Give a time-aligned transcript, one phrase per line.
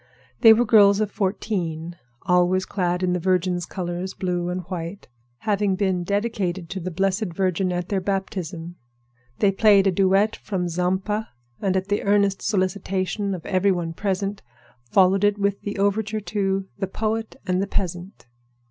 [0.39, 5.07] They were girls of fourteen, always clad in the Virgin's colors, blue and white,
[5.41, 8.77] having been dedicated to the Blessed Virgin at their baptism.
[9.37, 11.29] They played a duet from "Zampa,"
[11.61, 14.41] and at the earnest solicitation of every one present
[14.89, 18.25] followed it with the overture to "The Poet and the Peasant."